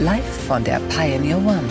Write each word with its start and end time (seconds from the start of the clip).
Live 0.00 0.24
von 0.48 0.64
der 0.64 0.80
Pioneer 0.88 1.36
One. 1.36 1.62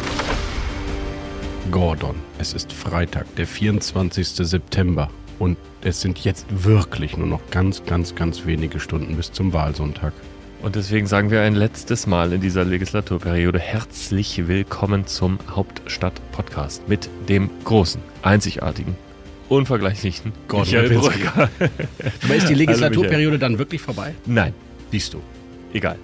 Gordon, 1.72 2.16
es 2.38 2.54
ist 2.54 2.72
Freitag, 2.72 3.26
der 3.38 3.48
24. 3.48 4.28
September. 4.28 5.10
Und 5.40 5.58
es 5.82 6.02
sind 6.02 6.24
jetzt 6.24 6.46
wirklich 6.64 7.18
nur 7.18 7.26
noch 7.26 7.42
ganz, 7.50 7.84
ganz, 7.86 8.14
ganz 8.14 8.46
wenige 8.46 8.80
Stunden 8.80 9.16
bis 9.16 9.32
zum 9.32 9.52
Wahlsonntag. 9.52 10.14
Und 10.62 10.76
deswegen 10.76 11.08
sagen 11.08 11.32
wir 11.32 11.42
ein 11.42 11.56
letztes 11.56 12.06
Mal 12.06 12.32
in 12.32 12.40
dieser 12.40 12.66
Legislaturperiode 12.66 13.58
herzlich 13.58 14.48
willkommen 14.48 15.08
zum 15.08 15.40
Hauptstadt-Podcast 15.50 16.88
mit 16.88 17.10
dem 17.30 17.50
großen, 17.64 18.00
einzigartigen, 18.22 18.96
unvergleichlichen 19.48 20.34
Gordon. 20.48 20.88
Brücker. 21.00 21.50
Aber 22.24 22.36
ist 22.36 22.48
die 22.48 22.54
Legislaturperiode 22.54 23.40
dann 23.40 23.58
wirklich 23.58 23.82
vorbei? 23.82 24.14
Nein, 24.28 24.54
Siehst 24.92 25.16
du. 25.16 25.22
egal. 25.74 25.98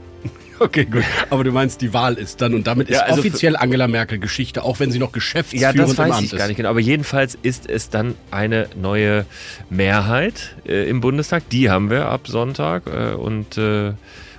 Okay, 0.60 0.86
gut. 0.86 1.04
Aber 1.30 1.44
du 1.44 1.52
meinst, 1.52 1.82
die 1.82 1.94
Wahl 1.94 2.16
ist 2.16 2.42
dann 2.42 2.54
und 2.54 2.66
damit 2.68 2.90
ist 2.90 2.96
Ja, 2.96 3.04
also 3.04 3.20
offiziell 3.20 3.56
Angela 3.56 3.88
Merkel 3.88 4.20
Geschichte, 4.20 4.64
auch 4.64 4.80
wenn 4.80 4.92
sie 4.92 5.00
noch 5.00 5.10
Ja, 5.10 5.14
geschäftsführend 5.14 5.80
das 5.80 5.92
im 5.92 5.98
weiß 5.98 6.12
Amt 6.14 6.24
ich 6.26 6.34
ist. 6.34 6.40
gar 6.40 6.48
nicht 6.48 6.58
genau. 6.58 6.70
Aber 6.70 6.80
jedenfalls 6.80 7.38
ist 7.42 7.70
es 7.70 7.90
dann 7.90 8.16
eine 8.32 8.68
neue 8.80 9.26
Mehrheit 9.70 10.56
äh, 10.68 10.90
im 10.90 11.02
Bundestag. 11.02 11.50
Die 11.50 11.70
haben 11.70 11.90
wir 11.90 12.08
ab 12.08 12.28
Sonntag. 12.28 12.84
Äh, 12.88 13.16
und 13.16 13.58
äh, 13.58 13.94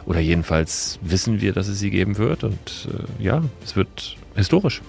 oder 0.06 0.20
jedenfalls 0.20 0.98
wissen 1.02 1.40
wir, 1.40 1.52
dass 1.52 1.68
es 1.68 1.78
sie 1.80 1.90
geben 1.90 2.16
wird. 2.16 2.44
Und 2.44 2.88
äh, 3.20 3.22
ja, 3.22 3.42
es 3.64 3.76
wird 3.76 4.16
historisch. 4.36 4.80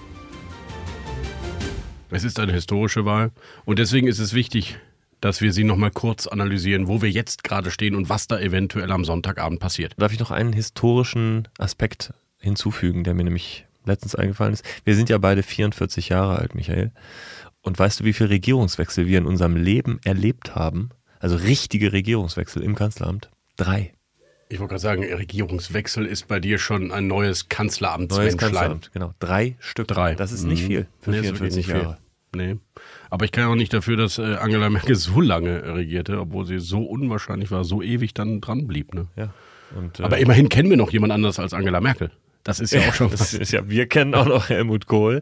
Es 2.10 2.24
ist 2.24 2.40
eine 2.40 2.52
historische 2.52 3.04
Wahl 3.04 3.30
und 3.66 3.78
deswegen 3.78 4.06
ist 4.06 4.18
es 4.18 4.32
wichtig, 4.32 4.78
dass 5.20 5.40
wir 5.40 5.52
sie 5.52 5.64
nochmal 5.64 5.90
kurz 5.90 6.26
analysieren, 6.26 6.88
wo 6.88 7.02
wir 7.02 7.10
jetzt 7.10 7.44
gerade 7.44 7.70
stehen 7.70 7.94
und 7.94 8.08
was 8.08 8.26
da 8.28 8.38
eventuell 8.38 8.90
am 8.92 9.04
Sonntagabend 9.04 9.60
passiert. 9.60 9.94
Darf 9.98 10.12
ich 10.12 10.20
noch 10.20 10.30
einen 10.30 10.52
historischen 10.52 11.48
Aspekt 11.58 12.12
hinzufügen, 12.38 13.04
der 13.04 13.14
mir 13.14 13.24
nämlich 13.24 13.66
letztens 13.84 14.14
eingefallen 14.14 14.54
ist? 14.54 14.64
Wir 14.84 14.94
sind 14.94 15.08
ja 15.08 15.18
beide 15.18 15.42
44 15.42 16.08
Jahre 16.08 16.36
alt, 16.38 16.54
Michael. 16.54 16.92
Und 17.62 17.78
weißt 17.78 18.00
du, 18.00 18.04
wie 18.04 18.12
viele 18.12 18.30
Regierungswechsel 18.30 19.06
wir 19.06 19.18
in 19.18 19.26
unserem 19.26 19.56
Leben 19.56 20.00
erlebt 20.04 20.54
haben? 20.54 20.90
Also 21.20 21.36
richtige 21.36 21.92
Regierungswechsel 21.92 22.62
im 22.62 22.74
Kanzleramt? 22.76 23.30
Drei. 23.56 23.92
Ich 24.50 24.60
wollte 24.60 24.70
gerade 24.70 24.80
sagen, 24.80 25.04
Regierungswechsel 25.04 26.06
ist 26.06 26.28
bei 26.28 26.40
dir 26.40 26.58
schon 26.58 26.90
ein 26.92 27.06
neues 27.06 27.42
Neues 27.42 27.48
Kanzleramtsmenschlein. 27.48 28.36
Kanzleramt, 28.38 28.90
genau. 28.94 29.12
Drei 29.18 29.56
Stück. 29.58 29.88
Drei. 29.88 30.14
Das 30.14 30.32
ist 30.32 30.44
nicht 30.44 30.62
Mhm. 30.62 30.66
viel 30.66 30.86
für 31.00 31.10
Nee, 31.10 31.16
ist 31.18 31.24
wirklich 31.24 31.38
44 31.54 31.56
nicht 31.56 31.66
viel. 31.66 31.96
Nee. 32.34 32.56
Aber 33.10 33.24
ich 33.24 33.32
kann 33.32 33.44
auch 33.44 33.54
nicht 33.54 33.72
dafür, 33.72 33.96
dass 33.96 34.18
äh, 34.18 34.34
Angela 34.34 34.70
Merkel 34.70 34.94
so 34.96 35.20
lange 35.20 35.74
regierte, 35.74 36.20
obwohl 36.20 36.44
sie 36.46 36.58
so 36.58 36.82
unwahrscheinlich 36.82 37.50
war, 37.50 37.64
so 37.64 37.82
ewig 37.82 38.14
dann 38.14 38.40
dran 38.40 38.66
blieb. 38.66 38.94
Ne? 38.94 39.06
Ja. 39.16 39.32
Und, 39.76 40.00
äh, 40.00 40.02
Aber 40.02 40.18
immerhin 40.18 40.48
kennen 40.48 40.70
wir 40.70 40.76
noch 40.76 40.92
jemand 40.92 41.12
anderes 41.12 41.38
als 41.38 41.54
Angela 41.54 41.80
Merkel. 41.80 42.10
Das 42.48 42.60
ist 42.60 42.72
ja 42.72 42.80
auch 42.88 42.94
schon 42.94 43.12
was. 43.12 43.34
ist 43.34 43.52
ja, 43.52 43.68
wir 43.68 43.86
kennen 43.88 44.14
auch 44.14 44.24
noch 44.24 44.48
Helmut 44.48 44.86
Kohl. 44.86 45.20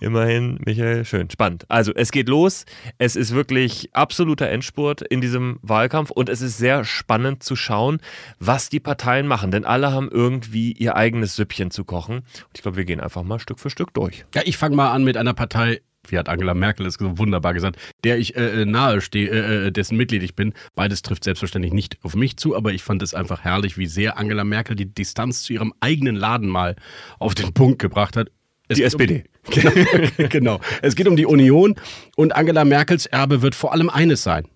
Immerhin, 0.00 0.60
Michael, 0.64 1.04
schön. 1.04 1.28
Spannend. 1.28 1.64
Also, 1.68 1.92
es 1.92 2.12
geht 2.12 2.28
los. 2.28 2.66
Es 2.98 3.16
ist 3.16 3.34
wirklich 3.34 3.90
absoluter 3.94 4.48
Endspurt 4.48 5.02
in 5.02 5.20
diesem 5.20 5.58
Wahlkampf 5.62 6.10
und 6.10 6.28
es 6.28 6.40
ist 6.40 6.56
sehr 6.58 6.84
spannend 6.84 7.42
zu 7.42 7.56
schauen, 7.56 7.98
was 8.38 8.68
die 8.68 8.78
Parteien 8.78 9.26
machen. 9.26 9.50
Denn 9.50 9.64
alle 9.64 9.90
haben 9.90 10.08
irgendwie 10.08 10.70
ihr 10.72 10.94
eigenes 10.94 11.34
Süppchen 11.34 11.72
zu 11.72 11.84
kochen. 11.84 12.18
Und 12.18 12.50
ich 12.54 12.62
glaube, 12.62 12.76
wir 12.76 12.84
gehen 12.84 13.00
einfach 13.00 13.24
mal 13.24 13.40
Stück 13.40 13.58
für 13.58 13.70
Stück 13.70 13.92
durch. 13.94 14.24
Ja, 14.34 14.42
ich 14.44 14.56
fange 14.56 14.76
mal 14.76 14.92
an 14.92 15.02
mit 15.02 15.16
einer 15.16 15.34
Partei, 15.34 15.80
wie 16.06 16.18
hat 16.18 16.28
Angela 16.28 16.54
Merkel 16.54 16.86
es 16.86 16.94
so 16.94 17.18
wunderbar 17.18 17.54
gesagt, 17.54 17.76
der 18.04 18.18
ich 18.18 18.36
äh, 18.36 18.62
äh, 18.62 18.64
nahe 18.64 19.00
stehe, 19.00 19.28
äh, 19.30 19.66
äh, 19.66 19.72
dessen 19.72 19.96
Mitglied 19.96 20.22
ich 20.22 20.34
bin. 20.34 20.54
Beides 20.74 21.02
trifft 21.02 21.24
selbstverständlich 21.24 21.72
nicht 21.72 21.98
auf 22.02 22.14
mich 22.14 22.36
zu, 22.36 22.56
aber 22.56 22.72
ich 22.72 22.82
fand 22.82 23.02
es 23.02 23.14
einfach 23.14 23.44
herrlich, 23.44 23.76
wie 23.78 23.86
sehr 23.86 24.16
Angela 24.18 24.44
Merkel 24.44 24.76
die 24.76 24.86
Distanz 24.92 25.42
zu 25.42 25.52
ihrem 25.52 25.72
eigenen 25.80 26.16
Laden 26.16 26.48
mal 26.48 26.76
auf 27.18 27.34
den 27.34 27.52
Punkt 27.52 27.78
gebracht 27.78 28.16
hat. 28.16 28.28
Es 28.68 28.76
Die 28.76 28.82
geht 28.82 28.94
um- 28.94 29.00
SPD. 29.00 29.24
Genau, 29.50 30.28
genau. 30.28 30.60
Es 30.82 30.94
geht 30.94 31.08
um 31.08 31.16
die 31.16 31.26
Union 31.26 31.74
und 32.16 32.34
Angela 32.36 32.64
Merkels 32.64 33.06
Erbe 33.06 33.42
wird 33.42 33.54
vor 33.54 33.72
allem 33.72 33.88
eines 33.90 34.22
sein. 34.22 34.46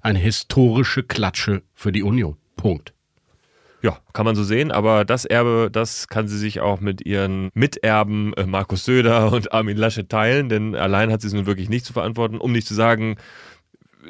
Eine 0.00 0.18
historische 0.18 1.02
Klatsche 1.02 1.62
für 1.74 1.92
die 1.92 2.02
Union. 2.02 2.36
Punkt. 2.56 2.92
Ja, 3.82 3.98
kann 4.12 4.24
man 4.24 4.36
so 4.36 4.44
sehen, 4.44 4.70
aber 4.70 5.04
das 5.04 5.24
Erbe, 5.24 5.68
das 5.70 6.06
kann 6.06 6.28
sie 6.28 6.38
sich 6.38 6.60
auch 6.60 6.80
mit 6.80 7.04
ihren 7.04 7.50
Miterben 7.54 8.32
äh, 8.34 8.46
Markus 8.46 8.84
Söder 8.84 9.32
und 9.32 9.52
Armin 9.52 9.76
Laschet 9.76 10.08
teilen, 10.08 10.48
denn 10.48 10.76
allein 10.76 11.10
hat 11.10 11.20
sie 11.20 11.26
es 11.26 11.32
nun 11.32 11.46
wirklich 11.46 11.68
nicht 11.68 11.84
zu 11.84 11.92
verantworten, 11.92 12.38
um 12.38 12.52
nicht 12.52 12.68
zu 12.68 12.74
sagen, 12.74 13.16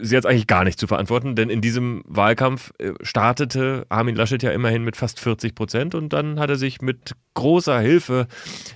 sie 0.01 0.17
hat 0.17 0.25
es 0.25 0.31
eigentlich 0.31 0.47
gar 0.47 0.65
nicht 0.65 0.79
zu 0.79 0.87
verantworten, 0.87 1.35
denn 1.35 1.51
in 1.51 1.61
diesem 1.61 2.03
Wahlkampf 2.07 2.73
äh, 2.79 2.93
startete 3.01 3.87
Armin 3.89 4.15
Laschet 4.15 4.43
ja 4.43 4.51
immerhin 4.51 4.85
mit 4.85 4.97
fast 4.97 5.19
40 5.21 5.55
Prozent 5.55 5.95
und 5.95 6.13
dann 6.13 6.39
hat 6.39 6.51
er 6.51 6.57
sich 6.57 6.83
mit 6.83 7.15
großer 7.35 7.81
Hilfe 7.81 8.27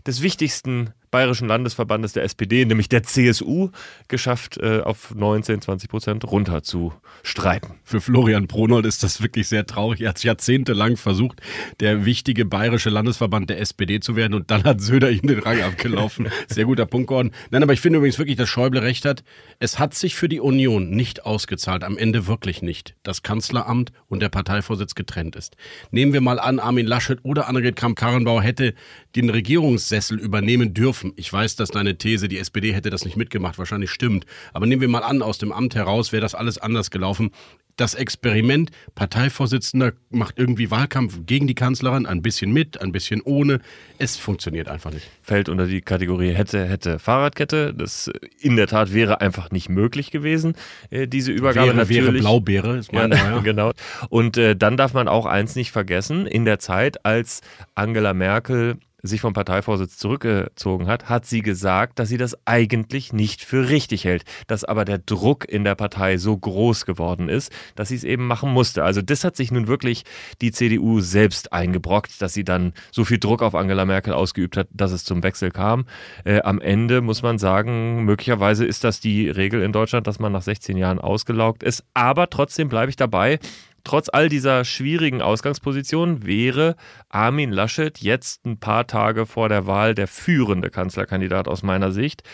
des 0.06 0.22
wichtigsten 0.22 0.94
bayerischen 1.16 1.48
Landesverbandes 1.48 2.12
der 2.12 2.24
SPD, 2.24 2.66
nämlich 2.66 2.90
der 2.90 3.02
CSU, 3.02 3.70
geschafft, 4.06 4.58
äh, 4.58 4.80
auf 4.80 5.14
19, 5.14 5.62
20 5.62 5.88
Prozent 5.88 6.30
runter 6.30 6.62
zu 6.62 6.92
streiten. 7.22 7.76
Für 7.84 8.02
Florian 8.02 8.48
Pronold 8.48 8.84
ist 8.84 9.02
das 9.02 9.22
wirklich 9.22 9.48
sehr 9.48 9.66
traurig. 9.66 10.02
Er 10.02 10.10
hat 10.10 10.22
jahrzehntelang 10.22 10.98
versucht, 10.98 11.40
der 11.80 12.04
wichtige 12.04 12.44
bayerische 12.44 12.90
Landesverband 12.90 13.48
der 13.48 13.60
SPD 13.60 13.98
zu 14.00 14.14
werden 14.14 14.34
und 14.34 14.50
dann 14.50 14.64
hat 14.64 14.82
Söder 14.82 15.10
ihm 15.10 15.26
den 15.26 15.38
Rang 15.38 15.62
abgelaufen. 15.62 16.28
Sehr 16.48 16.66
guter 16.66 16.84
Punkt, 16.84 17.06
Gordon. 17.06 17.32
Nein, 17.50 17.62
aber 17.62 17.72
ich 17.72 17.80
finde 17.80 17.96
übrigens 17.96 18.18
wirklich, 18.18 18.36
dass 18.36 18.50
Schäuble 18.50 18.82
recht 18.82 19.06
hat. 19.06 19.24
Es 19.58 19.78
hat 19.78 19.94
sich 19.94 20.16
für 20.16 20.28
die 20.28 20.40
Union 20.40 20.90
nicht 20.90 21.24
ausgezahlt, 21.24 21.82
am 21.82 21.96
Ende 21.96 22.26
wirklich 22.26 22.60
nicht, 22.60 22.94
dass 23.04 23.22
Kanzleramt 23.22 23.90
und 24.08 24.20
der 24.20 24.28
Parteivorsitz 24.28 24.94
getrennt 24.94 25.34
ist. 25.34 25.56
Nehmen 25.90 26.12
wir 26.12 26.20
mal 26.20 26.38
an, 26.38 26.58
Armin 26.58 26.86
Laschet 26.86 27.20
oder 27.22 27.48
Annegret 27.48 27.76
Kramp-Karrenbauer 27.76 28.42
hätte 28.42 28.74
den 29.14 29.30
Regierungssessel 29.30 30.18
übernehmen 30.18 30.74
dürfen. 30.74 31.05
Ich 31.16 31.32
weiß, 31.32 31.56
dass 31.56 31.70
deine 31.70 31.98
These, 31.98 32.28
die 32.28 32.38
SPD 32.38 32.72
hätte 32.72 32.90
das 32.90 33.04
nicht 33.04 33.16
mitgemacht, 33.16 33.58
wahrscheinlich 33.58 33.90
stimmt. 33.90 34.26
Aber 34.52 34.66
nehmen 34.66 34.80
wir 34.80 34.88
mal 34.88 35.02
an, 35.02 35.22
aus 35.22 35.38
dem 35.38 35.52
Amt 35.52 35.74
heraus 35.74 36.12
wäre 36.12 36.20
das 36.20 36.34
alles 36.34 36.58
anders 36.58 36.90
gelaufen. 36.90 37.30
Das 37.76 37.94
Experiment, 37.94 38.70
Parteivorsitzender 38.94 39.92
macht 40.08 40.38
irgendwie 40.38 40.70
Wahlkampf 40.70 41.20
gegen 41.26 41.46
die 41.46 41.54
Kanzlerin, 41.54 42.06
ein 42.06 42.22
bisschen 42.22 42.50
mit, 42.50 42.80
ein 42.80 42.90
bisschen 42.90 43.20
ohne. 43.20 43.60
Es 43.98 44.16
funktioniert 44.16 44.68
einfach 44.68 44.92
nicht. 44.92 45.10
fällt 45.20 45.50
unter 45.50 45.66
die 45.66 45.82
Kategorie 45.82 46.32
hätte, 46.32 46.64
hätte 46.66 46.98
Fahrradkette. 46.98 47.74
Das 47.74 48.08
äh, 48.08 48.12
in 48.40 48.56
der 48.56 48.66
Tat 48.66 48.94
wäre 48.94 49.20
einfach 49.20 49.50
nicht 49.50 49.68
möglich 49.68 50.10
gewesen, 50.10 50.54
äh, 50.90 51.06
diese 51.06 51.32
Übergabe 51.32 51.68
wäre, 51.68 51.76
natürlich. 51.76 52.04
wäre 52.04 52.12
Blaubeere, 52.18 52.76
ist 52.78 52.92
mein 52.94 53.10
Ja, 53.10 53.16
ja, 53.30 53.38
genau. 53.40 53.72
Und 54.08 54.38
äh, 54.38 54.56
dann 54.56 54.78
darf 54.78 54.94
man 54.94 55.06
auch 55.06 55.26
eins 55.26 55.54
nicht 55.54 55.70
vergessen, 55.70 56.26
in 56.26 56.46
der 56.46 56.58
Zeit, 56.58 57.04
als 57.04 57.42
Angela 57.74 58.14
Merkel 58.14 58.78
sich 59.02 59.20
vom 59.20 59.32
Parteivorsitz 59.32 59.98
zurückgezogen 59.98 60.86
hat, 60.86 61.08
hat 61.08 61.26
sie 61.26 61.42
gesagt, 61.42 61.98
dass 61.98 62.08
sie 62.08 62.16
das 62.16 62.36
eigentlich 62.46 63.12
nicht 63.12 63.42
für 63.42 63.68
richtig 63.68 64.04
hält, 64.04 64.24
dass 64.46 64.64
aber 64.64 64.84
der 64.84 64.98
Druck 64.98 65.48
in 65.48 65.64
der 65.64 65.74
Partei 65.74 66.16
so 66.18 66.36
groß 66.36 66.86
geworden 66.86 67.28
ist, 67.28 67.52
dass 67.74 67.88
sie 67.88 67.96
es 67.96 68.04
eben 68.04 68.26
machen 68.26 68.50
musste. 68.50 68.84
Also 68.84 69.02
das 69.02 69.24
hat 69.24 69.36
sich 69.36 69.50
nun 69.50 69.66
wirklich 69.66 70.04
die 70.40 70.52
CDU 70.52 71.00
selbst 71.00 71.52
eingebrockt, 71.52 72.20
dass 72.22 72.34
sie 72.34 72.44
dann 72.44 72.72
so 72.90 73.04
viel 73.04 73.18
Druck 73.18 73.42
auf 73.42 73.54
Angela 73.54 73.84
Merkel 73.84 74.12
ausgeübt 74.12 74.56
hat, 74.56 74.68
dass 74.72 74.92
es 74.92 75.04
zum 75.04 75.22
Wechsel 75.22 75.50
kam. 75.50 75.86
Äh, 76.24 76.40
am 76.42 76.60
Ende 76.60 77.00
muss 77.00 77.22
man 77.22 77.38
sagen, 77.38 78.04
möglicherweise 78.04 78.64
ist 78.64 78.84
das 78.84 79.00
die 79.00 79.28
Regel 79.28 79.62
in 79.62 79.72
Deutschland, 79.72 80.06
dass 80.06 80.18
man 80.18 80.32
nach 80.32 80.42
16 80.42 80.76
Jahren 80.76 80.98
ausgelaugt 80.98 81.62
ist. 81.62 81.84
Aber 81.94 82.30
trotzdem 82.30 82.68
bleibe 82.68 82.90
ich 82.90 82.96
dabei. 82.96 83.38
Trotz 83.86 84.08
all 84.12 84.28
dieser 84.28 84.64
schwierigen 84.64 85.22
Ausgangsposition 85.22 86.26
wäre 86.26 86.74
Armin 87.08 87.52
Laschet 87.52 87.96
jetzt 88.00 88.44
ein 88.44 88.58
paar 88.58 88.88
Tage 88.88 89.26
vor 89.26 89.48
der 89.48 89.68
Wahl 89.68 89.94
der 89.94 90.08
führende 90.08 90.70
Kanzlerkandidat 90.70 91.46
aus 91.46 91.62
meiner 91.62 91.92
Sicht, 91.92 92.24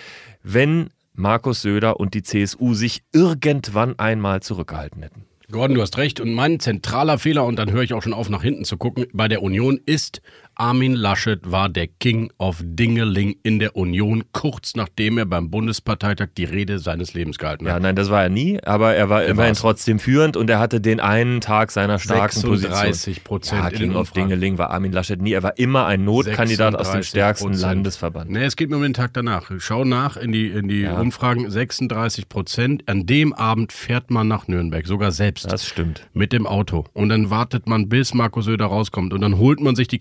wenn 0.43 0.89
Markus 1.13 1.61
Söder 1.61 2.01
und 2.01 2.15
die 2.15 2.23
CSU 2.23 2.73
sich 2.73 3.03
irgendwann 3.13 3.99
einmal 3.99 4.41
zurückgehalten 4.41 5.03
hätten. 5.03 5.27
Gordon, 5.51 5.75
du 5.75 5.83
hast 5.83 5.99
recht. 5.99 6.21
Und 6.21 6.33
mein 6.33 6.59
zentraler 6.59 7.19
Fehler, 7.19 7.45
und 7.45 7.57
dann 7.57 7.71
höre 7.71 7.83
ich 7.83 7.93
auch 7.93 8.03
schon 8.03 8.15
auf, 8.15 8.31
nach 8.31 8.43
hinten 8.43 8.65
zu 8.65 8.79
gucken, 8.79 9.05
bei 9.13 9.29
der 9.29 9.43
Union 9.43 9.79
ist 9.85 10.23
Armin 10.55 10.95
Laschet 10.95 11.41
war 11.51 11.69
der 11.69 11.87
King 11.87 12.31
of 12.39 12.61
Dingeling 12.63 13.37
in 13.43 13.59
der 13.59 13.77
Union, 13.77 14.25
kurz 14.33 14.75
nachdem 14.77 15.19
er 15.19 15.25
beim 15.27 15.51
Bundesparteitag 15.51 16.29
die 16.37 16.45
Rede 16.45 16.79
seines 16.79 17.15
Lebens 17.15 17.39
gehalten 17.39 17.67
hat. 17.67 17.75
Ja, 17.75 17.81
nein, 17.81 17.97
das 17.97 18.11
war 18.11 18.23
er 18.23 18.29
nie, 18.29 18.63
aber 18.63 18.95
er 18.95 19.09
war 19.09 19.23
Er 19.23 19.31
immerhin 19.31 19.51
war's. 19.51 19.61
trotzdem 19.61 19.99
führend 19.99 20.37
und 20.37 20.51
er 20.51 20.59
hatte 20.59 20.81
den 20.81 21.01
einen 21.01 21.41
Tag 21.41 21.71
seiner 21.71 21.99
starken 21.99 22.33
36 22.41 23.25
Position. 23.25 23.25
Prozent 23.25 23.63
Ja, 23.63 23.69
in 23.69 23.77
King 23.79 23.95
of. 23.97 24.11
Dingeling 24.13 24.59
war 24.59 24.71
Armin 24.71 24.93
Laschet 24.93 25.21
nie. 25.21 25.33
Er 25.33 25.43
war 25.43 25.59
immer 25.59 25.87
ein 25.87 26.05
Notkandidat 26.05 26.75
aus 26.75 26.91
dem 26.93 27.01
36%. 27.01 27.05
stärksten 27.09 27.55
Landesverband. 27.55 28.31
Nee, 28.31 28.45
es 28.45 28.57
geht 28.57 28.71
mir 28.71 28.77
um 28.77 28.83
den 28.83 28.95
Tag 28.95 29.13
danach. 29.15 29.51
Schau 29.59 29.85
nach 29.85 30.17
in 30.17 30.33
die, 30.33 30.49
in 30.49 30.69
die 30.69 30.81
Ja. 30.83 30.99
Umfragen. 31.01 31.49
36 31.51 32.29
Prozent. 32.29 32.89
An 32.89 33.07
dem 33.07 33.33
Abend 33.33 33.73
fährt 33.73 34.11
man 34.11 34.29
nach 34.29 34.49
Nürnberg, 34.49 34.87
sogar 34.87 35.13
selbst. 35.13 35.51
Das 35.51 35.67
stimmt. 35.67 36.07
Mit 36.13 36.33
dem 36.33 36.47
Auto. 36.47 36.85
Und 36.93 37.09
dann 37.09 37.31
wartet 37.31 37.67
man, 37.67 37.89
bis 37.89 38.15
Markus 38.15 38.45
Söder 38.45 38.67
rauskommt. 38.67 39.13
Und 39.13 39.21
dann 39.21 39.39
holt 39.39 39.61
man 39.61 39.77
sich 39.77 39.89
die 39.89 39.99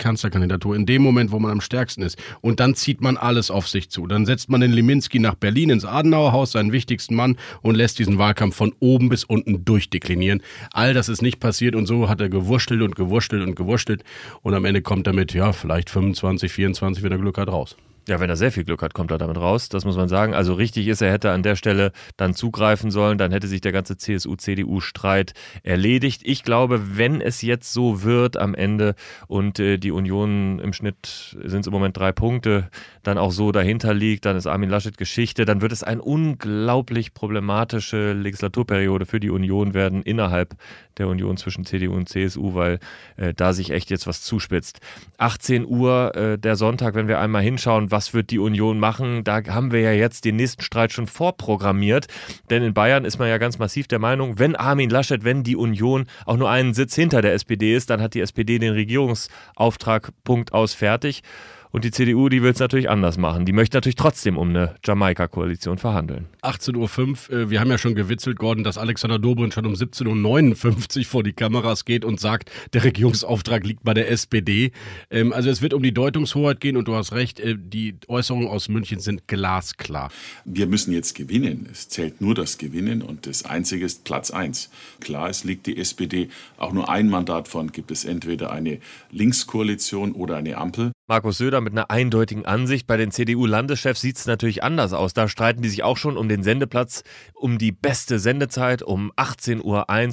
Kanzlerkandidatur 0.52 0.76
in 0.76 0.86
dem 0.86 1.02
Moment, 1.02 1.32
wo 1.32 1.40
man 1.40 1.52
am 1.52 1.62
stärksten 1.62 2.02
ist. 2.04 2.18
Und 2.42 2.60
dann 2.60 2.76
zieht 2.76 3.02
man 3.02 3.18
alles 3.18 3.52
auf 3.52 3.68
sich 3.68 3.90
zu. 3.90 4.08
Dann 4.08 4.26
setzt 4.26 4.50
man 4.50 4.62
den 4.62 4.72
Liminski 4.72 5.20
nach 5.20 5.36
Berlin 5.36 5.70
ins 5.70 5.86
Adenauerhaus, 5.86 6.52
seinen 6.52 6.72
wichtigsten 6.72 7.16
Mann, 7.16 7.38
und 7.62 7.76
lässt 7.76 8.00
diesen 8.00 8.18
Wahlkampf 8.18 8.56
von 8.56 8.74
oben 8.80 9.10
bis 9.10 9.24
unten 9.24 9.64
durchdeklinieren. 9.66 10.42
All 10.72 10.94
das 10.94 11.10
ist 11.10 11.22
nicht 11.22 11.40
passiert 11.40 11.76
und 11.76 11.86
so 11.86 12.10
hat 12.10 12.22
er 12.22 12.30
gewurschtelt 12.30 12.82
und 12.82 12.96
gewurschtelt 12.96 13.46
und 13.48 13.56
gewurschtelt. 13.56 14.04
Und 14.42 14.54
am 14.54 14.66
Ende 14.66 14.82
kommt 14.82 15.08
er 15.08 15.14
mit, 15.14 15.34
ja, 15.34 15.54
vielleicht 15.54 15.90
25, 15.90 16.52
24, 16.52 17.04
wenn 17.04 17.12
er 17.12 17.18
Glück 17.18 17.38
hat, 17.38 17.48
raus. 17.48 17.76
Ja, 18.08 18.20
wenn 18.20 18.30
er 18.32 18.36
sehr 18.36 18.52
viel 18.52 18.64
Glück 18.64 18.82
hat, 18.82 18.96
kommt 18.96 19.12
er 19.12 19.20
damit 19.20 19.38
raus. 19.38 19.70
Das 19.70 19.86
muss 19.86 19.96
man 19.96 20.10
sagen. 20.10 20.34
Also 20.34 20.56
richtig 20.56 20.88
ist, 20.88 21.02
er 21.02 21.12
hätte 21.12 21.32
an 21.32 21.44
der 21.44 21.56
Stelle 21.56 21.92
dann 22.18 22.34
zugreifen 22.34 22.90
sollen. 22.90 23.20
Dann 23.20 23.32
hätte 23.32 23.48
sich 23.48 23.62
der 23.62 23.72
ganze 23.72 23.96
CSU-CDU-Streit 23.96 25.34
erledigt. 25.62 26.22
Ich 26.26 26.44
glaube, 26.44 26.98
wenn 26.98 27.22
es 27.22 27.44
jetzt 27.44 27.74
so 27.74 28.02
wird 28.02 28.38
am 28.38 28.56
Ende 28.56 28.96
und 29.28 29.60
äh, 29.60 29.78
die 29.78 29.92
Union 29.92 30.58
im 30.60 30.74
Schnitt 30.74 31.38
sind 31.44 31.62
es 31.62 31.68
im 31.68 31.74
Moment 31.74 31.96
drei 31.96 32.12
Punkte, 32.12 32.70
dann 33.04 33.20
auch 33.20 33.32
so 33.32 33.52
dahinter 33.52 33.94
liegt, 33.94 34.26
dann 34.26 34.36
ist 34.36 34.48
Armin 34.48 34.70
Laschet 34.70 34.98
Geschichte, 34.98 35.46
dann 35.46 35.62
wird 35.62 35.72
es 35.72 35.84
eine 35.84 36.02
unglaublich 36.02 37.14
problematische 37.14 38.14
Legislaturperiode 38.14 39.06
für 39.06 39.20
die 39.20 39.30
Union 39.30 39.76
werden 39.76 40.02
innerhalb 40.02 40.56
der 41.02 41.10
Union 41.10 41.38
zwischen 41.38 41.66
CDU 41.66 41.94
und 41.94 42.08
CSU, 42.08 42.54
weil 42.54 42.80
äh, 43.18 43.34
da 43.34 43.54
sich 43.54 43.72
echt 43.72 43.90
jetzt 43.90 44.08
was 44.08 44.22
zuspitzt. 44.22 44.80
18 45.18 45.66
Uhr 45.66 46.16
äh, 46.16 46.38
der 46.38 46.56
Sonntag, 46.56 46.96
wenn 46.96 47.08
wir 47.08 47.20
einmal 47.20 47.42
hinschauen, 47.42 47.92
was 47.92 48.14
wird 48.14 48.30
die 48.30 48.40
Union 48.40 48.80
machen, 48.80 49.24
da 49.24 49.44
haben 49.48 49.72
wir 49.72 49.82
ja 49.82 49.92
jetzt 49.92 50.26
den 50.26 50.36
nächsten 50.36 50.62
Streit 50.62 50.92
schon 50.92 51.08
vorprogrammiert, 51.08 52.08
denn 52.50 52.64
in 52.64 52.74
Bayern 52.74 53.06
ist 53.06 53.20
man 53.20 53.28
ja 53.28 53.38
ganz 53.38 53.58
massiv 53.58 53.88
der 53.88 54.00
Meinung, 54.00 54.40
wenn 54.40 54.56
Armin 54.56 54.90
Laschet, 54.90 55.24
wenn 55.24 55.44
die 55.44 55.56
Union 55.56 56.06
auch 56.26 56.38
nur 56.38 56.50
einen 56.50 56.74
Sitz 56.74 56.96
hinter 56.96 57.22
der 57.22 57.34
SPD 57.34 57.76
ist, 57.76 57.90
dann 57.90 58.02
hat 58.02 58.14
die 58.14 58.22
SPD 58.22 58.60
den 58.60 58.74
Regierungsauftrag 58.74 60.12
Punkt 60.24 60.54
aus 60.54 60.74
fertig. 60.74 61.24
Und 61.72 61.86
die 61.86 61.92
CDU, 61.92 62.28
die 62.30 62.44
will 62.44 62.52
es 62.52 62.60
natürlich 62.60 62.90
anders 62.90 63.18
machen. 63.18 63.46
Die 63.46 63.54
möchte 63.54 63.78
natürlich 63.78 63.96
trotzdem 63.96 64.38
um 64.38 64.50
eine 64.50 64.76
Jamaika-Koalition 64.84 65.78
verhandeln. 65.78 66.28
18.05 66.42 67.32
Uhr, 67.32 67.40
äh, 67.40 67.50
wir 67.50 67.60
haben 67.60 67.70
ja 67.70 67.78
schon 67.78 67.96
gewitzelt, 67.96 68.38
Gordon, 68.38 68.64
dass 68.64 68.78
Alexander 68.78 69.20
Dobrindt 69.20 69.54
schon 69.54 69.66
um 69.66 69.74
17.59 69.74 71.00
Uhr 71.00 71.06
vor 71.06 71.24
die 71.24 71.34
Kameras 71.34 71.86
geht 71.86 72.04
und 72.04 72.20
sagt, 72.20 72.52
der 72.74 72.84
Regierungsauftrag 72.84 73.66
liegt 73.66 73.84
bei 73.84 73.94
der 73.94 74.12
SPD. 74.12 74.72
Ähm, 75.10 75.32
also 75.32 75.50
es 75.50 75.62
wird 75.62 75.74
um 75.74 75.82
die 75.82 75.94
Deutungshoheit 75.94 76.60
gehen 76.60 76.76
und 76.76 76.88
du 76.88 76.96
hast 76.96 77.14
recht, 77.14 77.40
äh, 77.40 77.56
die 77.58 77.96
Äußerungen 78.08 78.48
aus 78.48 78.68
München 78.68 79.00
sind 79.00 79.28
glasklar. 79.28 80.12
Wir 80.44 80.68
müssen 80.68 80.94
jetzt 80.94 81.16
gewinnen. 81.16 81.70
Es 81.72 81.88
zählt 81.88 82.20
nur 82.22 82.36
das 82.36 82.58
Gewinnen 82.58 83.02
und 83.02 83.28
das 83.28 83.46
Einzige 83.46 83.86
ist 83.86 84.04
Platz 84.04 84.32
eins. 84.32 84.70
Klar, 85.00 85.30
es 85.30 85.44
liegt 85.44 85.68
die 85.68 85.78
SPD 85.78 86.30
auch 86.58 86.74
nur 86.74 86.90
ein 86.90 87.10
Mandat 87.10 87.48
von, 87.48 87.72
gibt 87.72 87.92
es 87.92 88.04
entweder 88.04 88.52
eine 88.52 88.80
Linkskoalition 89.12 90.12
oder 90.12 90.38
eine 90.38 90.58
Ampel. 90.58 90.92
Markus 91.12 91.40
Söder 91.40 91.60
mit 91.60 91.74
einer 91.74 91.92
eindeutigen 91.92 92.46
Ansicht. 92.46 92.88
Bei 92.88 92.96
den 92.96 93.12
CDU-Landeschefs 93.12 94.00
sieht 94.00 94.16
es 94.16 94.28
natürlich 94.28 94.64
anders 94.64 94.94
aus. 94.94 95.14
Da 95.14 95.28
streiten 95.28 95.62
die 95.62 95.68
sich 95.68 95.84
auch 95.84 95.98
schon 95.98 96.16
um 96.16 96.30
den 96.30 96.42
Sendeplatz, 96.42 97.04
um 97.34 97.58
die 97.58 97.74
beste 97.74 98.18
Sendezeit 98.18 98.82
um 98.82 99.12
18.01 99.18 99.60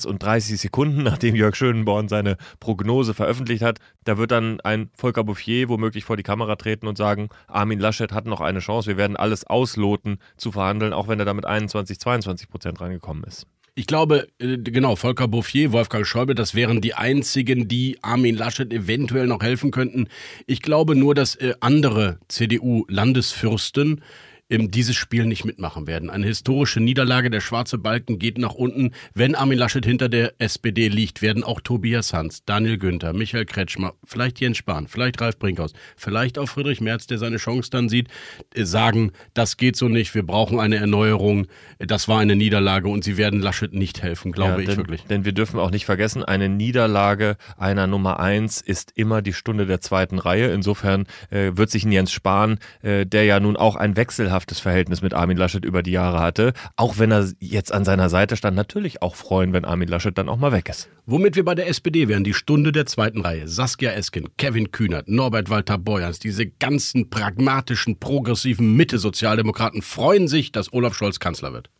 Uhr 0.07 0.11
und 0.11 0.21
30 0.21 0.61
Sekunden, 0.61 1.03
nachdem 1.05 1.37
Jörg 1.37 1.55
Schönborn 1.55 2.09
seine 2.09 2.37
Prognose 2.59 3.15
veröffentlicht 3.15 3.63
hat. 3.63 3.79
Da 4.03 4.19
wird 4.19 4.33
dann 4.33 4.61
ein 4.63 4.91
Volker 4.93 5.23
Bouffier 5.23 5.69
womöglich 5.69 6.03
vor 6.03 6.17
die 6.17 6.25
Kamera 6.25 6.57
treten 6.57 6.89
und 6.89 6.99
sagen, 6.99 7.29
Armin 7.47 7.79
Laschet 7.79 8.11
hat 8.11 8.27
noch 8.27 8.41
eine 8.41 8.59
Chance. 8.59 8.89
Wir 8.89 8.97
werden 8.97 9.17
alles 9.17 9.45
ausloten 9.45 10.19
zu 10.37 10.51
verhandeln, 10.51 10.93
auch 10.93 11.07
wenn 11.07 11.21
er 11.21 11.27
damit 11.27 11.47
21, 11.47 12.01
22 12.01 12.49
Prozent 12.49 12.81
reingekommen 12.81 13.23
ist. 13.23 13.47
Ich 13.79 13.87
glaube, 13.87 14.27
äh, 14.41 14.59
genau, 14.59 14.97
Volker 14.97 15.29
Bouffier, 15.29 15.71
Wolfgang 15.71 16.05
Schäuble, 16.05 16.35
das 16.35 16.57
wären 16.57 16.81
die 16.81 16.95
einzigen, 16.95 17.69
die 17.69 17.97
Armin 18.03 18.35
Laschet 18.35 18.73
eventuell 18.73 19.29
noch 19.29 19.41
helfen 19.41 19.71
könnten. 19.71 20.09
Ich 20.49 20.63
glaube 20.63 20.97
nur, 20.97 21.15
dass 21.15 21.37
äh, 21.37 21.55
andere 21.61 22.19
CDU-Landesfürsten 22.27 24.01
ähm, 24.51 24.71
dieses 24.71 24.97
Spiel 24.97 25.27
nicht 25.27 25.45
mitmachen 25.45 25.87
werden. 25.87 26.11
Eine 26.11 26.27
historische 26.27 26.81
Niederlage, 26.81 27.31
der 27.31 27.41
schwarze 27.41 27.79
Balken 27.79 28.19
geht 28.19 28.39
nach 28.39 28.55
unten. 28.55 28.93
Wenn 29.15 29.35
Armin 29.35 29.59
Laschet 29.59 29.85
hinter 29.85 30.09
der 30.09 30.35
SPD 30.39 30.89
liegt, 30.89 31.23
werden 31.23 31.45
auch 31.45 31.61
Tobias 31.61 32.13
Hans, 32.13 32.45
Daniel 32.45 32.79
Günther, 32.79 33.13
Michael 33.13 33.45
Kretschmer, 33.45 33.95
vielleicht 34.05 34.41
Jens 34.41 34.59
Spahn, 34.59 34.89
vielleicht 34.89 35.21
Ralf 35.21 35.39
Brinkhaus, 35.39 35.73
vielleicht 35.97 36.39
auch 36.39 36.47
Friedrich 36.47 36.81
Merz, 36.81 37.07
der 37.07 37.19
seine 37.19 37.37
Chance 37.37 37.71
dann 37.71 37.89
sieht, 37.89 38.09
äh, 38.55 38.65
sagen, 38.65 39.13
das 39.35 39.57
geht 39.57 39.77
so 39.77 39.89
nicht, 39.89 40.15
wir 40.15 40.25
brauchen 40.25 40.61
eine 40.61 40.77
Erneuerung, 40.77 41.47
das 41.79 42.09
war 42.09 42.21
eine 42.21 42.37
Niederlage 42.37 42.89
und 42.89 43.05
sie 43.05 43.17
werden 43.17 43.41
Laschet 43.41 43.73
nicht 43.73 44.03
helfen, 44.03 44.33
glaube 44.33 44.55
Ja, 44.55 44.59
ich 44.61 44.67
denn, 44.67 44.77
wirklich. 44.79 45.05
Denn 45.05 45.25
wir 45.25 45.33
dürfen 45.33 45.61
auch 45.61 45.71
nicht 45.71 45.85
vergessen, 45.85 46.25
eine 46.25 46.49
Niederlage 46.49 47.37
einer 47.57 47.87
Nummer 47.87 48.21
eins 48.21 48.61
ist 48.61 48.93
immer 48.97 49.23
die 49.23 49.33
Stunde 49.33 49.67
der 49.67 49.81
zweiten 49.81 50.19
Reihe. 50.19 50.49
Insofern 50.53 51.07
äh, 51.31 51.53
wird 51.55 51.71
sich 51.71 51.85
ein 51.85 51.93
Jens 51.93 52.13
Spahn, 52.13 52.59
äh, 52.83 53.07
der 53.07 53.25
ja 53.25 53.41
nun 53.41 53.57
auch 53.57 53.77
ein 53.77 53.97
wechselhaftes 54.39 54.61
Verhältnis 54.61 55.03
mit 55.03 55.15
Armin 55.15 55.37
Laschet 55.37 55.65
über 55.65 55.83
die 55.83 55.91
Jahre 55.91 56.21
hatte, 56.21 56.53
auch 56.77 56.99
wenn 56.99 57.11
er 57.11 57.29
jetzt 57.41 57.73
an 57.73 57.85
seiner 57.85 58.09
Seite 58.09 58.37
stand, 58.37 58.57
natürlich 58.57 59.03
auch 59.03 59.17
freuen, 59.17 59.53
wenn 59.53 59.65
Armin 59.65 59.89
Laschet 59.89 60.17
dann 60.17 60.29
auch 60.29 60.37
mal 60.37 60.53
weg 60.53 60.69
ist. 60.69 60.89
Womit 61.07 61.35
wir 61.37 61.45
bei 61.45 61.55
der 61.55 61.69
SPD 61.69 62.07
wären, 62.09 62.23
die 62.23 62.35
Stunde 62.35 62.71
der 62.71 62.87
zweiten 62.87 63.23
Reihe. 63.23 63.49
Saskia 63.49 63.93
Esken, 63.93 64.29
Kevin 64.37 64.71
Kühnert, 64.71 65.09
Norbert 65.09 65.51
Walter 65.51 65.79
Borjans, 65.79 66.21
diese 66.21 66.47
ganzen 66.47 67.11
pragmatischen, 67.11 67.99
progressiven 67.99 68.77
Mitte-Sozialdemokraten 68.77 69.83
freuen 69.83 70.29
sich, 70.29 70.53
dass 70.53 70.73
Olaf 70.73 70.95
Scholz 70.95 71.19
Kanzler 71.19 71.53
wird. 71.53 71.71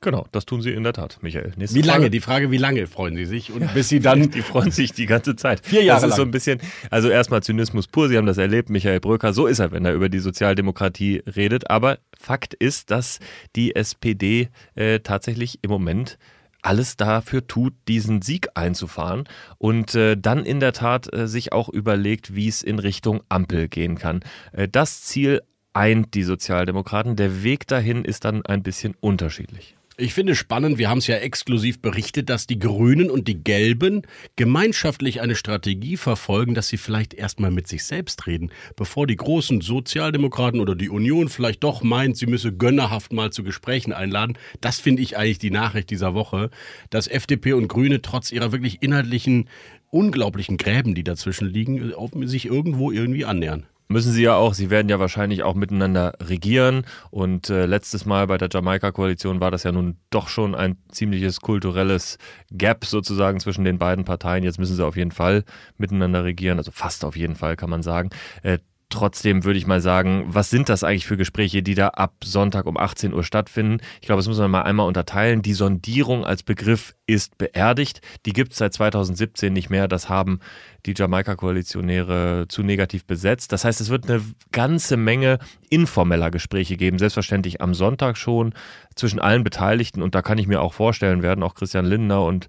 Genau, 0.00 0.26
das 0.30 0.46
tun 0.46 0.62
sie 0.62 0.70
in 0.70 0.84
der 0.84 0.92
Tat, 0.92 1.18
Michael. 1.22 1.52
Nächste 1.56 1.76
Wie 1.76 1.82
lange? 1.82 2.02
Frage. 2.02 2.10
Die 2.10 2.20
Frage, 2.20 2.50
wie 2.52 2.56
lange 2.56 2.86
freuen 2.86 3.16
sie 3.16 3.24
sich? 3.24 3.50
Und 3.50 3.74
bis 3.74 3.88
sie 3.88 3.98
dann. 3.98 4.30
Die 4.30 4.42
freuen 4.42 4.70
sich 4.70 4.92
die 4.92 5.06
ganze 5.06 5.34
Zeit. 5.34 5.66
Vier 5.66 5.82
Jahre 5.82 6.02
Das 6.02 6.10
ist 6.10 6.16
so 6.16 6.22
lang. 6.22 6.28
ein 6.28 6.32
bisschen, 6.32 6.60
also 6.90 7.08
erstmal 7.08 7.42
Zynismus 7.42 7.88
pur, 7.88 8.08
Sie 8.08 8.16
haben 8.16 8.26
das 8.26 8.38
erlebt, 8.38 8.70
Michael 8.70 9.00
Bröker, 9.00 9.32
so 9.32 9.46
ist 9.46 9.58
er, 9.58 9.72
wenn 9.72 9.84
er 9.84 9.94
über 9.94 10.08
die 10.08 10.20
Sozialdemokratie 10.20 11.22
redet. 11.26 11.68
Aber 11.70 11.98
Fakt 12.16 12.54
ist, 12.54 12.92
dass 12.92 13.18
die 13.56 13.74
SPD 13.74 14.50
äh, 14.76 15.00
tatsächlich 15.00 15.58
im 15.62 15.70
Moment 15.70 16.16
alles 16.62 16.96
dafür 16.96 17.46
tut, 17.46 17.72
diesen 17.88 18.22
Sieg 18.22 18.48
einzufahren 18.54 19.24
und 19.58 19.94
äh, 19.94 20.16
dann 20.16 20.44
in 20.44 20.60
der 20.60 20.72
Tat 20.72 21.12
äh, 21.12 21.26
sich 21.26 21.52
auch 21.52 21.68
überlegt, 21.68 22.34
wie 22.36 22.48
es 22.48 22.62
in 22.62 22.78
Richtung 22.78 23.22
Ampel 23.28 23.68
gehen 23.68 23.96
kann. 23.98 24.20
Äh, 24.52 24.68
das 24.68 25.02
Ziel 25.02 25.40
eint 25.72 26.14
die 26.14 26.24
Sozialdemokraten. 26.24 27.16
Der 27.16 27.42
Weg 27.42 27.66
dahin 27.66 28.04
ist 28.04 28.24
dann 28.24 28.44
ein 28.44 28.62
bisschen 28.62 28.94
unterschiedlich. 29.00 29.76
Ich 30.00 30.14
finde 30.14 30.36
spannend, 30.36 30.78
wir 30.78 30.88
haben 30.88 30.98
es 30.98 31.08
ja 31.08 31.16
exklusiv 31.16 31.82
berichtet, 31.82 32.30
dass 32.30 32.46
die 32.46 32.60
Grünen 32.60 33.10
und 33.10 33.26
die 33.26 33.42
Gelben 33.42 34.02
gemeinschaftlich 34.36 35.20
eine 35.20 35.34
Strategie 35.34 35.96
verfolgen, 35.96 36.54
dass 36.54 36.68
sie 36.68 36.76
vielleicht 36.76 37.14
erstmal 37.14 37.50
mit 37.50 37.66
sich 37.66 37.84
selbst 37.84 38.28
reden, 38.28 38.52
bevor 38.76 39.08
die 39.08 39.16
großen 39.16 39.60
Sozialdemokraten 39.60 40.60
oder 40.60 40.76
die 40.76 40.88
Union 40.88 41.28
vielleicht 41.28 41.64
doch 41.64 41.82
meint, 41.82 42.16
sie 42.16 42.26
müsse 42.26 42.52
gönnerhaft 42.52 43.12
mal 43.12 43.32
zu 43.32 43.42
Gesprächen 43.42 43.92
einladen. 43.92 44.38
Das 44.60 44.78
finde 44.78 45.02
ich 45.02 45.16
eigentlich 45.16 45.40
die 45.40 45.50
Nachricht 45.50 45.90
dieser 45.90 46.14
Woche, 46.14 46.50
dass 46.90 47.08
FDP 47.08 47.54
und 47.54 47.66
Grüne 47.66 48.00
trotz 48.00 48.30
ihrer 48.30 48.52
wirklich 48.52 48.80
inhaltlichen, 48.84 49.48
unglaublichen 49.90 50.58
Gräben, 50.58 50.94
die 50.94 51.02
dazwischen 51.02 51.48
liegen, 51.48 51.92
sich 52.28 52.46
irgendwo 52.46 52.92
irgendwie 52.92 53.24
annähern. 53.24 53.66
Müssen 53.90 54.12
sie 54.12 54.22
ja 54.22 54.34
auch, 54.34 54.52
sie 54.52 54.68
werden 54.68 54.90
ja 54.90 55.00
wahrscheinlich 55.00 55.42
auch 55.42 55.54
miteinander 55.54 56.12
regieren. 56.20 56.84
Und 57.10 57.48
äh, 57.48 57.64
letztes 57.64 58.04
Mal 58.04 58.26
bei 58.26 58.36
der 58.36 58.50
Jamaika-Koalition 58.52 59.40
war 59.40 59.50
das 59.50 59.62
ja 59.62 59.72
nun 59.72 59.96
doch 60.10 60.28
schon 60.28 60.54
ein 60.54 60.76
ziemliches 60.90 61.40
kulturelles 61.40 62.18
Gap 62.50 62.84
sozusagen 62.84 63.40
zwischen 63.40 63.64
den 63.64 63.78
beiden 63.78 64.04
Parteien. 64.04 64.44
Jetzt 64.44 64.58
müssen 64.58 64.76
sie 64.76 64.84
auf 64.84 64.96
jeden 64.96 65.10
Fall 65.10 65.42
miteinander 65.78 66.22
regieren, 66.22 66.58
also 66.58 66.70
fast 66.70 67.02
auf 67.02 67.16
jeden 67.16 67.34
Fall 67.34 67.56
kann 67.56 67.70
man 67.70 67.82
sagen. 67.82 68.10
Äh, 68.42 68.58
Trotzdem 68.90 69.44
würde 69.44 69.58
ich 69.58 69.66
mal 69.66 69.82
sagen, 69.82 70.24
was 70.28 70.48
sind 70.48 70.70
das 70.70 70.82
eigentlich 70.82 71.06
für 71.06 71.18
Gespräche, 71.18 71.62
die 71.62 71.74
da 71.74 71.88
ab 71.88 72.14
Sonntag 72.24 72.64
um 72.64 72.78
18 72.78 73.12
Uhr 73.12 73.22
stattfinden? 73.22 73.82
Ich 74.00 74.06
glaube, 74.06 74.20
das 74.20 74.28
muss 74.28 74.38
man 74.38 74.50
mal 74.50 74.62
einmal 74.62 74.86
unterteilen. 74.86 75.42
Die 75.42 75.52
Sondierung 75.52 76.24
als 76.24 76.42
Begriff 76.42 76.94
ist 77.06 77.36
beerdigt. 77.36 78.00
Die 78.24 78.32
gibt 78.32 78.52
es 78.52 78.58
seit 78.58 78.72
2017 78.72 79.52
nicht 79.52 79.68
mehr. 79.68 79.88
Das 79.88 80.08
haben 80.08 80.40
die 80.86 80.94
Jamaika-Koalitionäre 80.96 82.46
zu 82.48 82.62
negativ 82.62 83.04
besetzt. 83.04 83.52
Das 83.52 83.66
heißt, 83.66 83.78
es 83.82 83.90
wird 83.90 84.08
eine 84.08 84.22
ganze 84.52 84.96
Menge 84.96 85.38
informeller 85.68 86.30
Gespräche 86.30 86.78
geben. 86.78 86.98
Selbstverständlich 86.98 87.60
am 87.60 87.74
Sonntag 87.74 88.16
schon 88.16 88.54
zwischen 88.94 89.20
allen 89.20 89.44
Beteiligten. 89.44 90.00
Und 90.00 90.14
da 90.14 90.22
kann 90.22 90.38
ich 90.38 90.46
mir 90.46 90.62
auch 90.62 90.72
vorstellen, 90.72 91.22
werden 91.22 91.42
auch 91.42 91.54
Christian 91.54 91.84
Lindner 91.84 92.24
und 92.24 92.48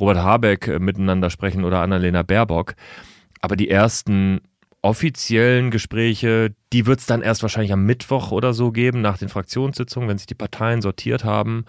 Robert 0.00 0.18
Habeck 0.18 0.66
äh, 0.66 0.78
miteinander 0.80 1.30
sprechen 1.30 1.64
oder 1.64 1.80
Annalena 1.80 2.24
Baerbock. 2.24 2.74
Aber 3.40 3.54
die 3.54 3.70
ersten 3.70 4.40
offiziellen 4.86 5.72
Gespräche, 5.72 6.54
die 6.72 6.86
wird 6.86 7.00
es 7.00 7.06
dann 7.06 7.20
erst 7.20 7.42
wahrscheinlich 7.42 7.72
am 7.72 7.84
Mittwoch 7.84 8.30
oder 8.30 8.54
so 8.54 8.70
geben, 8.70 9.00
nach 9.00 9.18
den 9.18 9.28
Fraktionssitzungen, 9.28 10.08
wenn 10.08 10.18
sich 10.18 10.28
die 10.28 10.34
Parteien 10.34 10.80
sortiert 10.80 11.24
haben. 11.24 11.64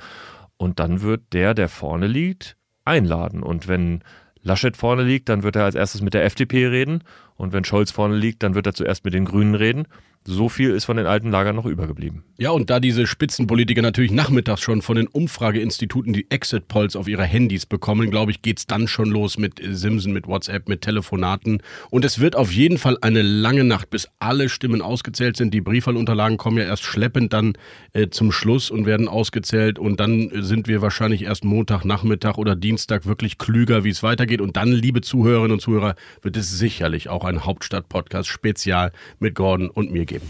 Und 0.58 0.80
dann 0.80 1.02
wird 1.02 1.34
der, 1.34 1.56
der 1.56 1.68
vorne 1.68 2.06
liegt, 2.06 2.58
einladen. 2.86 3.42
Und 3.42 3.68
wenn 3.68 4.04
Laschet 4.44 4.78
vorne 4.78 5.02
liegt, 5.02 5.30
dann 5.30 5.42
wird 5.42 5.56
er 5.56 5.64
als 5.64 5.74
erstes 5.74 6.02
mit 6.02 6.14
der 6.14 6.26
FDP 6.26 6.68
reden. 6.68 7.04
Und 7.38 7.54
wenn 7.54 7.64
Scholz 7.64 7.92
vorne 7.92 8.18
liegt, 8.18 8.44
dann 8.44 8.56
wird 8.56 8.66
er 8.66 8.74
zuerst 8.74 9.06
mit 9.06 9.14
den 9.14 9.26
Grünen 9.26 9.56
reden 9.56 9.88
so 10.28 10.50
viel 10.50 10.72
ist 10.72 10.86
von 10.86 10.98
den 10.98 11.06
alten 11.06 11.32
Lagern 11.32 11.56
noch 11.56 11.66
übergeblieben. 11.66 12.24
Ja, 12.38 12.52
und 12.52 12.70
da 12.70 12.80
diese 12.80 13.08
Spitzenpolitiker 13.08 13.82
natürlich 13.82 14.12
nachmittags 14.12 14.62
schon 14.62 14.82
von 14.82 14.98
den 14.98 15.08
Umfrageinstituten 15.08 16.14
die 16.14 16.30
Exit-Polls 16.30 16.96
auf 16.96 17.08
ihre 17.08 17.24
Handys 17.24 17.66
bekommen, 17.66 18.12
glaube 18.12 18.32
ich, 18.32 18.42
geht 18.42 18.60
es 18.60 18.68
dann 18.68 18.88
schon 18.88 19.10
los 19.10 19.38
mit 19.38 19.62
Simsen, 19.64 20.12
mit 20.12 20.28
WhatsApp, 20.28 20.68
mit 20.68 20.82
Telefonaten. 20.82 21.64
Und 21.90 22.04
es 22.04 22.20
wird 22.20 22.36
auf 22.36 22.52
jeden 22.52 22.78
Fall 22.78 22.98
eine 23.02 23.22
lange 23.22 23.64
Nacht, 23.64 23.90
bis 23.90 24.10
alle 24.20 24.50
Stimmen 24.50 24.82
ausgezählt 24.82 25.38
sind. 25.38 25.54
Die 25.54 25.62
Briefwahlunterlagen 25.62 26.38
kommen 26.38 26.58
ja 26.58 26.66
erst 26.66 26.84
schleppend 26.84 27.32
dann 27.32 27.54
äh, 27.94 28.10
zum 28.10 28.32
Schluss 28.32 28.70
und 28.70 28.86
werden 28.86 29.08
ausgezählt. 29.08 29.80
Und 29.80 30.00
dann 30.00 30.30
sind 30.34 30.68
wir 30.68 30.82
wahrscheinlich 30.82 31.24
erst 31.24 31.46
Montagnachmittag 31.46 32.38
oder 32.38 32.56
Dienstag 32.56 33.06
wirklich 33.06 33.38
klüger, 33.38 33.86
wie 33.86 33.90
es 33.90 34.04
weitergeht. 34.04 34.42
Und 34.42 34.58
dann, 34.58 34.72
liebe 34.72 35.00
Zuhörerinnen 35.00 35.54
und 35.54 35.62
Zuhörer, 35.62 35.96
wird 36.22 36.36
es 36.36 36.58
sicherlich 36.58 37.08
auch 37.08 37.24
ein 37.28 37.46
Hauptstadt-Podcast 37.46 38.30
spezial 38.30 38.92
mit 39.20 39.36
Gordon 39.36 39.70
und 39.70 39.92
mir 39.92 40.06
geben. 40.06 40.28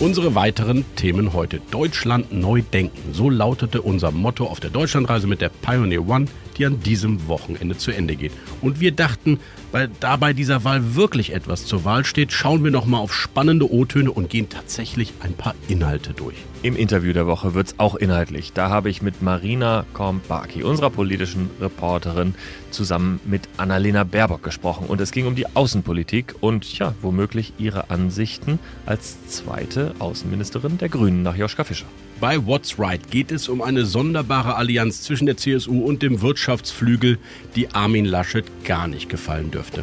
Unsere 0.00 0.34
weiteren 0.34 0.84
Themen 0.96 1.32
heute. 1.32 1.60
Deutschland 1.70 2.30
neu 2.30 2.60
denken. 2.60 3.14
So 3.14 3.30
lautete 3.30 3.80
unser 3.80 4.10
Motto 4.10 4.44
auf 4.46 4.60
der 4.60 4.68
Deutschlandreise 4.68 5.26
mit 5.26 5.40
der 5.40 5.48
Pioneer 5.48 6.06
One, 6.06 6.26
die 6.58 6.66
an 6.66 6.80
diesem 6.80 7.28
Wochenende 7.28 7.76
zu 7.76 7.90
Ende 7.90 8.16
geht. 8.16 8.32
Und 8.60 8.80
wir 8.80 8.92
dachten, 8.92 9.38
weil 9.72 9.90
da 10.00 10.16
bei 10.16 10.32
dieser 10.32 10.64
Wahl 10.64 10.94
wirklich 10.94 11.32
etwas 11.32 11.66
zur 11.66 11.84
Wahl 11.84 12.04
steht, 12.04 12.32
schauen 12.32 12.64
wir 12.64 12.70
nochmal 12.70 13.00
auf 13.00 13.14
spannende 13.14 13.72
O-Töne 13.72 14.10
und 14.10 14.30
gehen 14.30 14.48
tatsächlich 14.48 15.12
ein 15.20 15.34
paar 15.34 15.54
Inhalte 15.68 16.12
durch. 16.12 16.36
Im 16.64 16.76
Interview 16.76 17.12
der 17.12 17.26
Woche 17.26 17.52
wird 17.52 17.66
es 17.66 17.74
auch 17.78 17.94
inhaltlich. 17.94 18.54
Da 18.54 18.70
habe 18.70 18.88
ich 18.88 19.02
mit 19.02 19.20
Marina 19.20 19.84
Kornbaki, 19.92 20.62
unserer 20.62 20.88
politischen 20.88 21.50
Reporterin, 21.60 22.34
zusammen 22.70 23.20
mit 23.26 23.42
Annalena 23.58 24.04
Baerbock 24.04 24.42
gesprochen. 24.42 24.86
Und 24.86 24.98
es 25.02 25.10
ging 25.10 25.26
um 25.26 25.34
die 25.34 25.44
Außenpolitik 25.54 26.36
und 26.40 26.78
ja, 26.78 26.94
womöglich 27.02 27.52
ihre 27.58 27.90
Ansichten 27.90 28.58
als 28.86 29.26
zweite 29.26 29.94
Außenministerin 29.98 30.78
der 30.78 30.88
Grünen 30.88 31.22
nach 31.22 31.36
Joschka 31.36 31.64
Fischer. 31.64 31.86
Bei 32.18 32.46
What's 32.46 32.78
Right 32.78 33.10
geht 33.10 33.30
es 33.30 33.50
um 33.50 33.60
eine 33.60 33.84
sonderbare 33.84 34.54
Allianz 34.54 35.02
zwischen 35.02 35.26
der 35.26 35.36
CSU 35.36 35.84
und 35.84 36.00
dem 36.00 36.22
Wirtschaftsflügel, 36.44 37.16
die 37.56 37.70
Armin 37.70 38.04
Laschet 38.04 38.44
gar 38.64 38.86
nicht 38.86 39.08
gefallen 39.08 39.50
dürfte. 39.50 39.82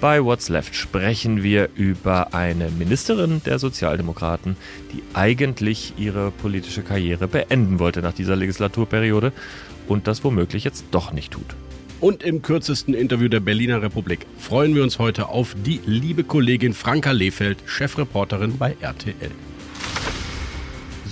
Bei 0.00 0.24
What's 0.24 0.48
Left 0.48 0.74
sprechen 0.74 1.42
wir 1.42 1.68
über 1.74 2.32
eine 2.32 2.70
Ministerin 2.70 3.42
der 3.44 3.58
Sozialdemokraten, 3.58 4.56
die 4.94 5.02
eigentlich 5.12 5.92
ihre 5.98 6.30
politische 6.30 6.82
Karriere 6.82 7.28
beenden 7.28 7.78
wollte 7.78 8.00
nach 8.00 8.14
dieser 8.14 8.36
Legislaturperiode 8.36 9.32
und 9.86 10.06
das 10.06 10.24
womöglich 10.24 10.64
jetzt 10.64 10.86
doch 10.92 11.12
nicht 11.12 11.32
tut. 11.32 11.54
Und 12.00 12.22
im 12.22 12.40
kürzesten 12.40 12.94
Interview 12.94 13.28
der 13.28 13.40
Berliner 13.40 13.82
Republik 13.82 14.26
freuen 14.38 14.74
wir 14.74 14.84
uns 14.84 14.98
heute 14.98 15.28
auf 15.28 15.54
die 15.54 15.80
liebe 15.84 16.24
Kollegin 16.24 16.72
Franka 16.72 17.10
Lehfeld, 17.10 17.58
Chefreporterin 17.66 18.56
bei 18.56 18.76
RTL. 18.80 19.30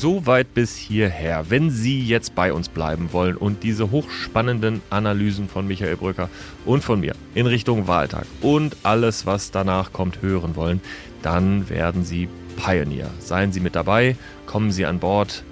Soweit 0.00 0.54
bis 0.54 0.76
hierher. 0.76 1.50
Wenn 1.50 1.68
Sie 1.68 2.00
jetzt 2.02 2.34
bei 2.34 2.54
uns 2.54 2.70
bleiben 2.70 3.12
wollen 3.12 3.36
und 3.36 3.62
diese 3.62 3.90
hochspannenden 3.90 4.80
Analysen 4.88 5.46
von 5.46 5.66
Michael 5.66 5.96
Brücker 5.96 6.30
und 6.64 6.82
von 6.82 7.00
mir 7.00 7.14
in 7.34 7.46
Richtung 7.46 7.86
Wahltag 7.86 8.24
und 8.40 8.78
alles, 8.82 9.26
was 9.26 9.50
danach 9.50 9.92
kommt, 9.92 10.22
hören 10.22 10.56
wollen, 10.56 10.80
dann 11.20 11.68
werden 11.68 12.02
Sie 12.02 12.30
Pioneer. 12.56 13.10
Seien 13.18 13.52
Sie 13.52 13.60
mit 13.60 13.74
dabei, 13.74 14.16
kommen 14.46 14.72
Sie 14.72 14.86
an 14.86 15.00
Bord 15.00 15.44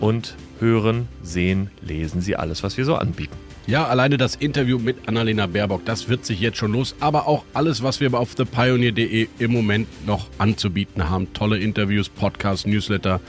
und 0.00 0.34
hören, 0.60 1.08
sehen, 1.22 1.70
lesen 1.80 2.20
Sie 2.20 2.36
alles, 2.36 2.62
was 2.62 2.76
wir 2.76 2.84
so 2.84 2.96
anbieten. 2.96 3.38
Ja, 3.66 3.86
alleine 3.86 4.18
das 4.18 4.36
Interview 4.36 4.78
mit 4.78 5.08
Annalena 5.08 5.46
Baerbock, 5.46 5.86
das 5.86 6.10
wird 6.10 6.26
sich 6.26 6.40
jetzt 6.40 6.58
schon 6.58 6.72
los. 6.72 6.94
Aber 7.00 7.26
auch 7.26 7.46
alles, 7.54 7.82
was 7.82 8.00
wir 8.00 8.12
auf 8.12 8.34
thepioneer.de 8.34 9.28
im 9.38 9.50
Moment 9.50 9.88
noch 10.06 10.28
anzubieten 10.36 11.08
haben. 11.08 11.32
Tolle 11.32 11.56
Interviews, 11.56 12.10
Podcasts, 12.10 12.66
Newsletter 12.66 13.22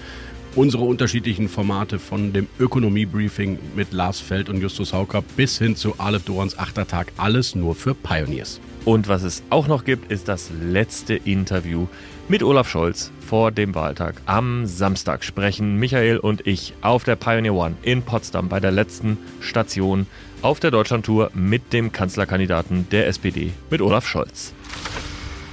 unsere 0.55 0.83
unterschiedlichen 0.83 1.49
Formate 1.49 1.99
von 1.99 2.31
dem 2.33 2.47
Ökonomie-Briefing 2.59 3.59
mit 3.75 3.91
Lars 3.91 4.19
Feld 4.19 4.49
und 4.49 4.61
Justus 4.61 4.93
Hauker 4.93 5.21
bis 5.35 5.57
hin 5.57 5.75
zu 5.75 5.99
Aleph 5.99 6.23
Dorans 6.23 6.57
Achtertag. 6.57 7.11
Alles 7.17 7.55
nur 7.55 7.75
für 7.75 7.93
Pioneers. 7.93 8.59
Und 8.85 9.07
was 9.07 9.23
es 9.23 9.43
auch 9.49 9.67
noch 9.67 9.83
gibt, 9.83 10.11
ist 10.11 10.27
das 10.27 10.49
letzte 10.61 11.15
Interview 11.15 11.87
mit 12.27 12.43
Olaf 12.43 12.69
Scholz 12.69 13.11
vor 13.19 13.51
dem 13.51 13.75
Wahltag. 13.75 14.21
Am 14.25 14.65
Samstag 14.65 15.23
sprechen 15.23 15.77
Michael 15.77 16.17
und 16.17 16.45
ich 16.47 16.73
auf 16.81 17.03
der 17.03 17.15
Pioneer 17.15 17.53
One 17.53 17.75
in 17.81 18.03
Potsdam 18.03 18.47
bei 18.47 18.59
der 18.59 18.71
letzten 18.71 19.17
Station 19.41 20.07
auf 20.41 20.59
der 20.59 20.71
Deutschlandtour 20.71 21.31
mit 21.33 21.73
dem 21.73 21.91
Kanzlerkandidaten 21.91 22.87
der 22.91 23.07
SPD, 23.07 23.51
mit 23.69 23.81
Olaf 23.81 24.07
Scholz. 24.07 24.53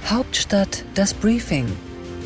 Hauptstadt 0.07 0.85
das 0.93 1.13
Briefing 1.13 1.65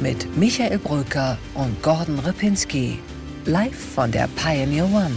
mit 0.01 0.38
Michael 0.38 0.80
Bröker 0.80 1.38
und 1.54 1.82
Gordon 1.82 2.20
Ripinski. 2.20 3.00
Live 3.46 3.94
von 3.96 4.12
der 4.12 4.27
Pioneer 4.36 4.86
One. 4.86 5.16